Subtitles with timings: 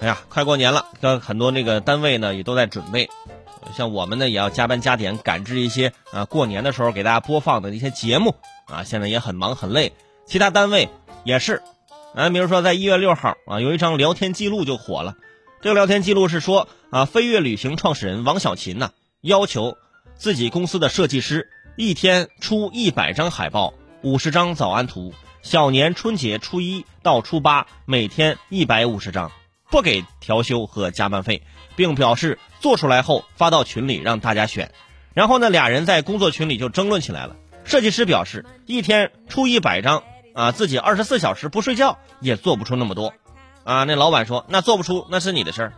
[0.00, 3.10] 哎呀，快过年了，这很多那个单位呢也都在准备，
[3.76, 9.92] 像我们呢也要加班加点赶制一些啊过年的时候给大家播放的一些节目啊，现在也很忙很累。
[10.24, 10.88] 其他单位
[11.24, 11.62] 也是，
[12.14, 15.16] 啊，比如说在一月六号啊，有一张聊天记录就火了。
[15.60, 19.76] 这个聊天记录是说啊，飞跃旅行创始人王小琴呐，要求
[20.14, 25.12] 自己公司的设计师一天出一百张海报，五十张早安图，
[25.42, 29.32] 小年春节初一到初八每天一百五十张。
[29.70, 31.42] 不给调休和加班费，
[31.76, 34.72] 并表示做出来后发到群里让大家选。
[35.14, 37.36] 然后呢，俩人在工作群里就争论起来了。
[37.64, 40.02] 设计师表示，一天出一百张
[40.34, 43.12] 啊，自己二十四小时不睡觉也做不出那么多。
[43.64, 45.72] 啊，那老板说，那做不出那是你的事儿，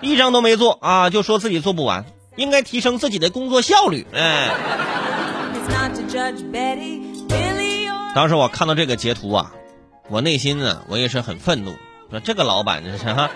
[0.00, 2.04] 一张都没做啊，就说自己做不完，
[2.36, 4.06] 应该提升自己的工作效率。
[4.12, 4.50] 哎，
[8.14, 9.52] 当时我看到这个截图啊，
[10.08, 11.74] 我内心呢，我也是很愤怒。
[12.10, 13.30] 说这个老板真是哈，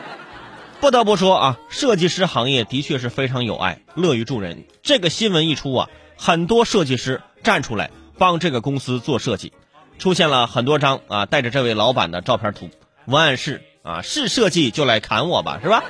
[0.80, 4.64] 不得不说啊，设计师行业的确是非常有爱，乐于助人。
[4.82, 9.52] 这个新闻一出啊，很多设计师站出来帮这个公司做设计，
[9.98, 12.70] 出现了很多张啊带着这位老板的照片图，
[13.06, 15.82] 文案是啊是设计就来砍我吧，是吧？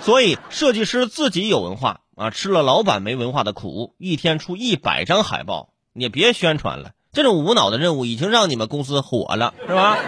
[0.00, 9.98] 所以设计师自己有文化啊，吃了老板没文化的苦，一天出一百张海报，你别宣传了，这种无脑的任务已经让你们公司火了，是吧？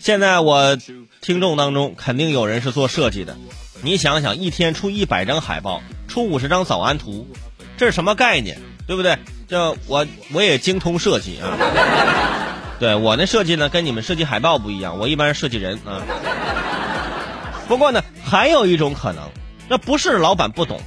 [0.00, 0.76] 现在我
[1.20, 3.36] 听众当中肯定有人是做设计的，
[3.82, 7.28] 你想想，一天出一百张海报，出五十张早安图，
[7.76, 8.58] 这是什么概念？
[8.86, 9.18] 对不对？
[9.46, 11.52] 这我我也精通设计啊，
[12.80, 16.00] 对我那设计呢，跟你们设计海报不一样，我一般是设计人啊。
[17.66, 19.22] 不过呢，还有一种可能，
[19.68, 20.80] 那不是老板不懂，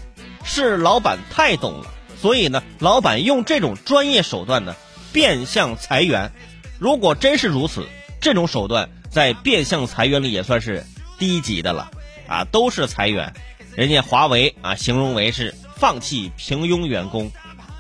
[0.44, 1.86] 是老板太懂了。
[2.22, 4.76] 所以呢，老板用这种专业手段呢，
[5.12, 6.32] 变相裁员。
[6.78, 7.88] 如果真是如此，
[8.20, 10.86] 这种手段在变相裁员里也算是
[11.18, 11.90] 低级的了
[12.28, 13.34] 啊，都是裁员。
[13.76, 17.28] 人家华为啊，形容为是放弃平庸员工；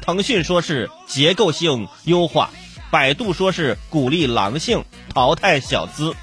[0.01, 2.49] 腾讯说是结构性优化；
[2.89, 4.83] 百度说是鼓励狼性，
[5.13, 6.13] 淘汰小资；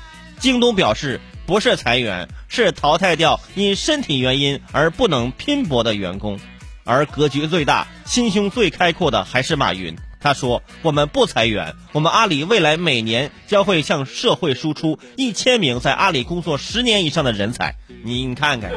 [0.40, 6.40] 京东表示不是裁员，是淘汰掉因身体原因而不能拼搏的员工。
[6.88, 9.96] 而格局最大、心胸最开阔的还是马云。
[10.20, 18.72] 他说：“我们不裁员，我们阿里未来每年将会向社会输出一千名在阿里工作十年以上的人才。”你你看看，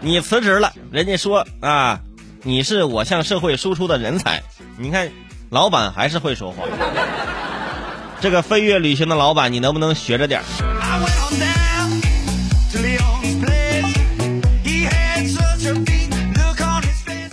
[0.00, 2.00] 你辞职了，人家说啊，
[2.44, 4.42] 你是我向社会输出的人才。
[4.78, 5.10] 你看，
[5.50, 6.62] 老板还是会说话。
[8.20, 10.40] 这个飞跃旅行的老板，你能不能学着点？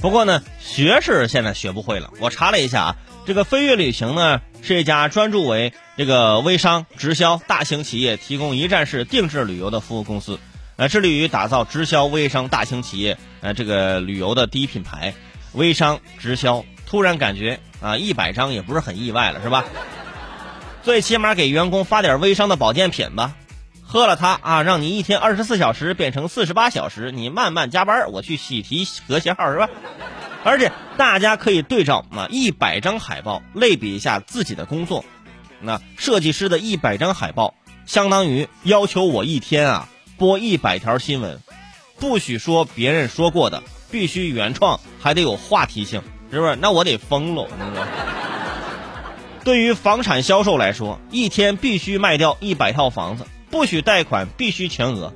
[0.06, 2.12] 不过呢，学是现在学不会了。
[2.20, 2.96] 我查了一下啊，
[3.26, 10.40] 这个飞跃旅行呢是一家专注为这个微商直销大型企业提供一站式定制旅游的服务公司，
[10.76, 15.12] 呃，致力于打造直销微商大型企业呃这个旅游的第一品牌。
[15.54, 19.66] 微商直销，突然感觉啊，一百张也不是很意外了，是吧？
[20.84, 23.36] 最起码给员工发点微商的保健品吧。
[23.88, 29.70] 喝了它啊，让你一天二十四小时变成四十八小时，你慢慢加班，我去喜提和谐号是吧？
[30.44, 35.06] 而且大家可以对照啊，一百张海报类比一下自己的工作。
[35.62, 37.54] 那设计师的一百张海报，
[37.86, 41.40] 相当于要求我一天啊播一百条新闻，
[41.98, 46.56] 不许说别人说过的，必须原创，还得有话题性，是不是？
[46.58, 47.48] 那我得疯了。
[49.44, 53.26] 对于房产销售来说，一天必须卖掉一百套房子。
[53.56, 55.14] 不许贷款，必须全额。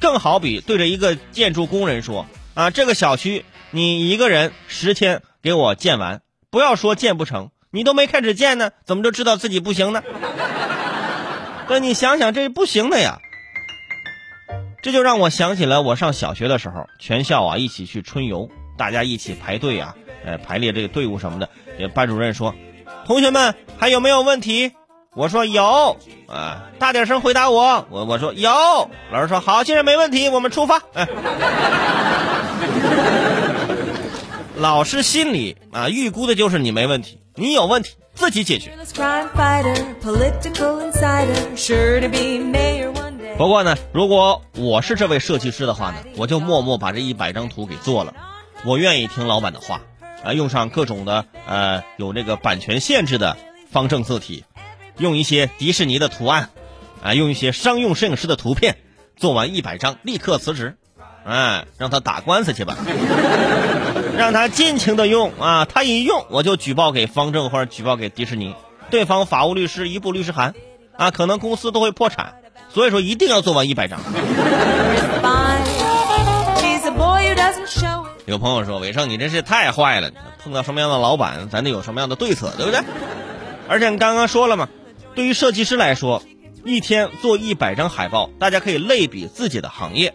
[0.00, 2.24] 更好比对着一个建筑工人说
[2.54, 10.02] ：“啊，这个小区你一个人十天给我建完，不要说建不成，你都没开始建呢，怎么就知道自己不行呢？”
[11.68, 13.18] 那你想想，这不行的呀。
[14.80, 21.50] 这就让我想起了我上小学的时候，全校啊一起去春游，大家一起排队啊，呃，排列这个队伍什么的。
[21.90, 22.54] 班主任说
[23.04, 24.72] ：“同学们还有没有问题？”
[25.16, 25.96] 我说有
[26.26, 27.86] 啊，大点声回答我。
[27.88, 28.50] 我我说有。
[29.12, 30.82] 老师说好，既然没问题，我们出发。
[30.92, 31.06] 哎，
[34.56, 38.72] 老师心里啊预估的就是你没问题，你有问题自己解决。
[43.36, 48.14] 不过呢，如果我是这位设计师的话呢，我就默默把这一百张图给做了。
[48.64, 49.80] 我愿意听老板的话
[50.24, 53.36] 啊，用上各种的呃有这个版权限制的
[53.70, 54.44] 方正字体。
[54.98, 56.50] 用一些迪士尼的图案，
[57.02, 58.76] 啊，用一些商用摄影师的图片，
[59.16, 60.76] 做完一百张立刻辞职，
[61.24, 62.76] 哎，让他打官司去吧。
[64.16, 65.64] 让他尽情的用啊！
[65.64, 68.54] 他一用，我就举报给方正或者举报给迪士尼，
[68.90, 70.54] 对方法务律师一部律师函，
[70.96, 72.34] 啊，可能公司都会破产。
[72.72, 73.98] 所以说，一定要做完一百张。
[78.26, 80.10] 有朋友说：“伟生，你真是太坏了！
[80.42, 82.80] 碰到什么样的老板，咱得有什么样的对策，对不对？”
[83.68, 84.68] 而且你刚刚说了嘛，
[85.14, 86.22] 对于设计师来说，
[86.64, 90.12] 一天做一百张海报，大家可以类比自己的行业。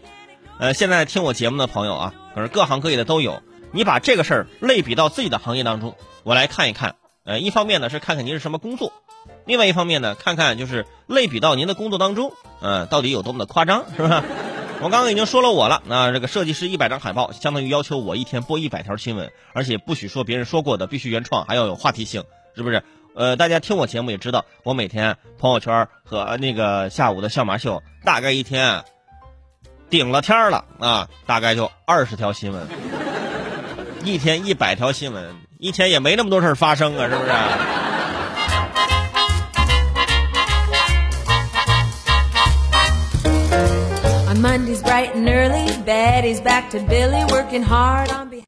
[0.60, 3.42] 呃，现在听我节目的朋友啊，可是各行各业的都有。
[3.72, 6.96] 你把这个事儿类比到自己的行业当中，我来看一看。
[7.24, 8.92] 呃，一方面呢是看看您是什么工作，
[9.46, 14.24] 另外一方面呢看看就是类比到您的工作当中，呃，到底有多么的夸张，是吧？
[14.82, 22.24] 我刚刚已经说了我了，那这个设计师一百张海报，相当于要求我一天播一百条新闻，而且不许说别人说过的，必须原创，还要有话题性，
[22.56, 22.84] 是不是？
[23.20, 28.86] 呃大家听我节目也知道我每天朋友圈和那个下午的笑麻秀大概一天
[29.90, 32.66] 顶了天了啊大概就二十条新闻。
[34.06, 37.32] 一天一百条新闻一天也没那么多事发生啊是不是
[44.30, 45.68] ？On mondays bright and early.
[45.84, 48.38] Bed is back to billy working hard on the